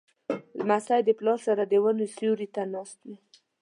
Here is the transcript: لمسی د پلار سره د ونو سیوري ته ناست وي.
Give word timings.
لمسی 0.57 0.99
د 1.05 1.09
پلار 1.19 1.39
سره 1.47 1.63
د 1.65 1.73
ونو 1.83 2.05
سیوري 2.15 2.47
ته 2.55 2.61
ناست 2.73 2.99
وي. 3.07 3.17